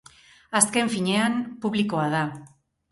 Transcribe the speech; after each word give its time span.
Azken 0.61 0.89
finean, 0.95 1.39
publikoa 1.67 2.11
da. 2.17 2.27